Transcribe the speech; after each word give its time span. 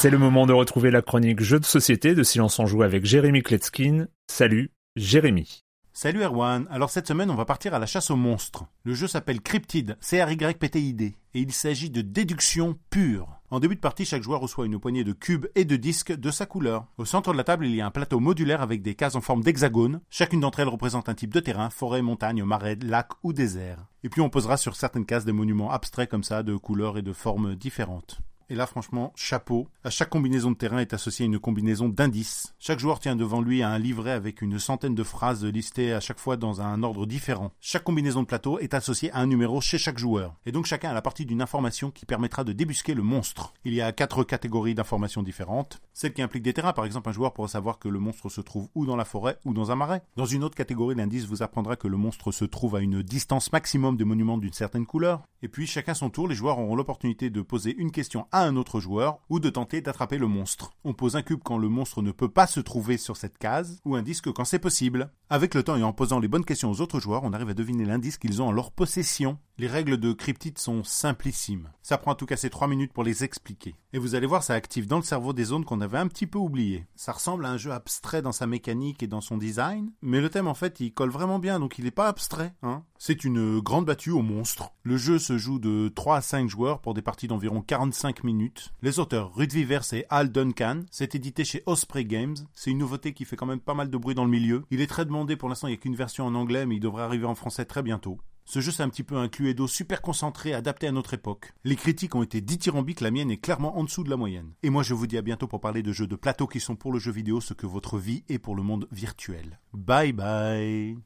C'est 0.00 0.08
le 0.08 0.16
moment 0.16 0.46
de 0.46 0.54
retrouver 0.54 0.90
la 0.90 1.02
chronique 1.02 1.42
Jeux 1.42 1.60
de 1.60 1.66
société 1.66 2.14
de 2.14 2.22
Silence 2.22 2.58
en 2.58 2.64
Joue 2.64 2.82
avec 2.82 3.04
Jérémy 3.04 3.42
Kletskin. 3.42 4.06
Salut, 4.28 4.72
Jérémy. 4.96 5.62
Salut 5.92 6.22
Erwan, 6.22 6.66
alors 6.70 6.88
cette 6.88 7.06
semaine 7.06 7.30
on 7.30 7.34
va 7.34 7.44
partir 7.44 7.74
à 7.74 7.78
la 7.78 7.84
chasse 7.84 8.10
aux 8.10 8.16
monstres. 8.16 8.64
Le 8.84 8.94
jeu 8.94 9.06
s'appelle 9.06 9.42
Cryptid, 9.42 9.98
C-R-Y-P-T-I-D, 10.00 11.04
et 11.04 11.38
il 11.38 11.52
s'agit 11.52 11.90
de 11.90 12.00
déduction 12.00 12.78
pure. 12.88 13.28
En 13.50 13.60
début 13.60 13.74
de 13.74 13.80
partie, 13.80 14.06
chaque 14.06 14.22
joueur 14.22 14.40
reçoit 14.40 14.64
une 14.64 14.80
poignée 14.80 15.04
de 15.04 15.12
cubes 15.12 15.48
et 15.54 15.66
de 15.66 15.76
disques 15.76 16.16
de 16.16 16.30
sa 16.30 16.46
couleur. 16.46 16.86
Au 16.96 17.04
centre 17.04 17.32
de 17.32 17.36
la 17.36 17.44
table, 17.44 17.66
il 17.66 17.74
y 17.74 17.82
a 17.82 17.86
un 17.86 17.90
plateau 17.90 18.20
modulaire 18.20 18.62
avec 18.62 18.80
des 18.80 18.94
cases 18.94 19.16
en 19.16 19.20
forme 19.20 19.42
d'hexagone. 19.42 20.00
Chacune 20.08 20.40
d'entre 20.40 20.60
elles 20.60 20.68
représente 20.68 21.10
un 21.10 21.14
type 21.14 21.34
de 21.34 21.40
terrain, 21.40 21.68
forêt, 21.68 22.00
montagne, 22.00 22.42
marais, 22.42 22.78
lac 22.80 23.08
ou 23.22 23.34
désert. 23.34 23.84
Et 24.02 24.08
puis 24.08 24.22
on 24.22 24.30
posera 24.30 24.56
sur 24.56 24.76
certaines 24.76 25.04
cases 25.04 25.26
des 25.26 25.32
monuments 25.32 25.72
abstraits 25.72 26.08
comme 26.08 26.24
ça, 26.24 26.42
de 26.42 26.56
couleurs 26.56 26.96
et 26.96 27.02
de 27.02 27.12
formes 27.12 27.54
différentes. 27.54 28.22
Et 28.50 28.56
là, 28.56 28.66
franchement, 28.66 29.12
chapeau. 29.14 29.68
À 29.84 29.90
chaque 29.90 30.10
combinaison 30.10 30.50
de 30.50 30.56
terrain 30.56 30.80
est 30.80 30.92
associée 30.92 31.24
une 31.24 31.38
combinaison 31.38 31.88
d'indices. 31.88 32.52
Chaque 32.58 32.80
joueur 32.80 32.98
tient 32.98 33.14
devant 33.14 33.40
lui 33.40 33.62
un 33.62 33.78
livret 33.78 34.10
avec 34.10 34.42
une 34.42 34.58
centaine 34.58 34.96
de 34.96 35.04
phrases 35.04 35.44
listées 35.44 35.92
à 35.92 36.00
chaque 36.00 36.18
fois 36.18 36.36
dans 36.36 36.60
un 36.60 36.82
ordre 36.82 37.06
différent. 37.06 37.52
Chaque 37.60 37.84
combinaison 37.84 38.22
de 38.22 38.26
plateau 38.26 38.58
est 38.58 38.74
associée 38.74 39.12
à 39.12 39.18
un 39.18 39.26
numéro 39.26 39.60
chez 39.60 39.78
chaque 39.78 39.98
joueur. 39.98 40.34
Et 40.46 40.52
donc 40.52 40.66
chacun 40.66 40.90
a 40.90 40.94
la 40.94 41.00
partie 41.00 41.26
d'une 41.26 41.42
information 41.42 41.92
qui 41.92 42.06
permettra 42.06 42.42
de 42.42 42.52
débusquer 42.52 42.94
le 42.94 43.04
monstre. 43.04 43.54
Il 43.64 43.72
y 43.72 43.80
a 43.80 43.92
quatre 43.92 44.24
catégories 44.24 44.74
d'informations 44.74 45.22
différentes. 45.22 45.80
Celle 45.92 46.12
qui 46.12 46.22
implique 46.22 46.42
des 46.42 46.52
terrains, 46.52 46.72
par 46.72 46.86
exemple, 46.86 47.08
un 47.08 47.12
joueur 47.12 47.32
pourra 47.32 47.46
savoir 47.46 47.78
que 47.78 47.88
le 47.88 48.00
monstre 48.00 48.30
se 48.30 48.40
trouve 48.40 48.68
ou 48.74 48.84
dans 48.84 48.96
la 48.96 49.04
forêt 49.04 49.38
ou 49.44 49.54
dans 49.54 49.70
un 49.70 49.76
marais. 49.76 50.02
Dans 50.16 50.26
une 50.26 50.42
autre 50.42 50.56
catégorie, 50.56 50.96
l'indice 50.96 51.26
vous 51.26 51.44
apprendra 51.44 51.76
que 51.76 51.86
le 51.86 51.96
monstre 51.96 52.32
se 52.32 52.44
trouve 52.44 52.74
à 52.74 52.80
une 52.80 53.00
distance 53.04 53.52
maximum 53.52 53.96
des 53.96 54.04
monuments 54.04 54.38
d'une 54.38 54.52
certaine 54.52 54.86
couleur. 54.86 55.22
Et 55.42 55.48
puis, 55.48 55.66
chacun 55.66 55.94
son 55.94 56.10
tour, 56.10 56.28
les 56.28 56.34
joueurs 56.34 56.58
auront 56.58 56.76
l'opportunité 56.76 57.30
de 57.30 57.40
poser 57.40 57.74
une 57.76 57.90
question 57.90 58.26
à 58.30 58.44
un 58.44 58.56
autre 58.56 58.78
joueur 58.78 59.20
ou 59.30 59.40
de 59.40 59.48
tenter 59.48 59.80
d'attraper 59.80 60.18
le 60.18 60.26
monstre. 60.26 60.72
On 60.84 60.92
pose 60.92 61.16
un 61.16 61.22
cube 61.22 61.40
quand 61.42 61.56
le 61.56 61.68
monstre 61.68 62.02
ne 62.02 62.12
peut 62.12 62.28
pas 62.28 62.46
se 62.46 62.60
trouver 62.60 62.98
sur 62.98 63.16
cette 63.16 63.38
case 63.38 63.80
ou 63.84 63.96
un 63.96 64.02
disque 64.02 64.30
quand 64.32 64.44
c'est 64.44 64.58
possible. 64.58 65.10
Avec 65.30 65.54
le 65.54 65.62
temps 65.62 65.76
et 65.76 65.82
en 65.82 65.92
posant 65.92 66.20
les 66.20 66.28
bonnes 66.28 66.44
questions 66.44 66.70
aux 66.70 66.80
autres 66.80 67.00
joueurs, 67.00 67.24
on 67.24 67.32
arrive 67.32 67.50
à 67.50 67.54
deviner 67.54 67.84
l'indice 67.84 68.18
qu'ils 68.18 68.42
ont 68.42 68.48
en 68.48 68.52
leur 68.52 68.70
possession. 68.70 69.38
Les 69.60 69.66
règles 69.66 69.98
de 69.98 70.14
Cryptid 70.14 70.56
sont 70.56 70.82
simplissimes. 70.84 71.68
Ça 71.82 71.98
prend 71.98 72.12
en 72.12 72.14
tout 72.14 72.24
cas 72.24 72.38
ces 72.38 72.48
3 72.48 72.66
minutes 72.66 72.94
pour 72.94 73.04
les 73.04 73.24
expliquer. 73.24 73.74
Et 73.92 73.98
vous 73.98 74.14
allez 74.14 74.26
voir, 74.26 74.42
ça 74.42 74.54
active 74.54 74.86
dans 74.86 74.96
le 74.96 75.02
cerveau 75.02 75.34
des 75.34 75.44
zones 75.44 75.66
qu'on 75.66 75.82
avait 75.82 75.98
un 75.98 76.06
petit 76.06 76.26
peu 76.26 76.38
oubliées. 76.38 76.86
Ça 76.96 77.12
ressemble 77.12 77.44
à 77.44 77.50
un 77.50 77.58
jeu 77.58 77.70
abstrait 77.70 78.22
dans 78.22 78.32
sa 78.32 78.46
mécanique 78.46 79.02
et 79.02 79.06
dans 79.06 79.20
son 79.20 79.36
design, 79.36 79.92
mais 80.00 80.22
le 80.22 80.30
thème 80.30 80.46
en 80.46 80.54
fait 80.54 80.80
il 80.80 80.94
colle 80.94 81.10
vraiment 81.10 81.38
bien, 81.38 81.60
donc 81.60 81.78
il 81.78 81.84
n'est 81.84 81.90
pas 81.90 82.08
abstrait. 82.08 82.54
Hein. 82.62 82.84
C'est 82.96 83.22
une 83.22 83.60
grande 83.60 83.84
battue 83.84 84.12
au 84.12 84.22
monstre. 84.22 84.72
Le 84.82 84.96
jeu 84.96 85.18
se 85.18 85.36
joue 85.36 85.58
de 85.58 85.92
3 85.94 86.16
à 86.16 86.22
5 86.22 86.48
joueurs 86.48 86.80
pour 86.80 86.94
des 86.94 87.02
parties 87.02 87.28
d'environ 87.28 87.60
45 87.60 88.24
minutes. 88.24 88.72
Les 88.80 88.98
auteurs 88.98 89.34
Ruth 89.34 89.52
Vivers 89.52 89.92
et 89.92 90.06
Al 90.08 90.32
Duncan, 90.32 90.84
c'est 90.90 91.14
édité 91.14 91.44
chez 91.44 91.62
Osprey 91.66 92.06
Games. 92.06 92.36
C'est 92.54 92.70
une 92.70 92.78
nouveauté 92.78 93.12
qui 93.12 93.26
fait 93.26 93.36
quand 93.36 93.44
même 93.44 93.60
pas 93.60 93.74
mal 93.74 93.90
de 93.90 93.98
bruit 93.98 94.14
dans 94.14 94.24
le 94.24 94.30
milieu. 94.30 94.64
Il 94.70 94.80
est 94.80 94.86
très 94.86 95.04
demandé 95.04 95.36
pour 95.36 95.50
l'instant, 95.50 95.66
il 95.66 95.72
n'y 95.72 95.76
a 95.76 95.80
qu'une 95.80 95.96
version 95.96 96.24
en 96.24 96.34
anglais, 96.34 96.64
mais 96.64 96.76
il 96.76 96.80
devrait 96.80 97.02
arriver 97.02 97.26
en 97.26 97.34
français 97.34 97.66
très 97.66 97.82
bientôt. 97.82 98.18
Ce 98.50 98.58
jeu, 98.58 98.72
c'est 98.72 98.82
un 98.82 98.88
petit 98.88 99.04
peu 99.04 99.16
un 99.16 99.28
Cluedo 99.28 99.68
super 99.68 100.02
concentré, 100.02 100.54
adapté 100.54 100.88
à 100.88 100.90
notre 100.90 101.14
époque. 101.14 101.52
Les 101.62 101.76
critiques 101.76 102.16
ont 102.16 102.24
été 102.24 102.40
dithyrambiques, 102.40 103.00
la 103.00 103.12
mienne 103.12 103.30
est 103.30 103.36
clairement 103.36 103.78
en 103.78 103.84
dessous 103.84 104.02
de 104.02 104.10
la 104.10 104.16
moyenne. 104.16 104.54
Et 104.64 104.70
moi, 104.70 104.82
je 104.82 104.92
vous 104.92 105.06
dis 105.06 105.16
à 105.16 105.22
bientôt 105.22 105.46
pour 105.46 105.60
parler 105.60 105.84
de 105.84 105.92
jeux 105.92 106.08
de 106.08 106.16
plateau 106.16 106.48
qui 106.48 106.58
sont 106.58 106.74
pour 106.74 106.92
le 106.92 106.98
jeu 106.98 107.12
vidéo 107.12 107.40
ce 107.40 107.54
que 107.54 107.68
votre 107.68 107.96
vie 107.96 108.24
est 108.28 108.40
pour 108.40 108.56
le 108.56 108.64
monde 108.64 108.88
virtuel. 108.90 109.60
Bye 109.72 110.12
bye 110.12 110.98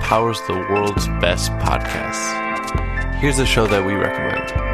powers 0.00 0.40
the 0.48 0.54
world's 0.70 1.06
best 1.20 1.52
podcasts. 1.60 2.32
Here's 3.20 3.38
a 3.38 3.46
show 3.46 3.68
that 3.68 3.86
we 3.86 3.94
recommend. 3.94 4.73